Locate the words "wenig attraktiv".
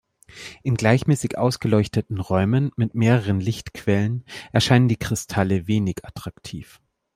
5.67-6.79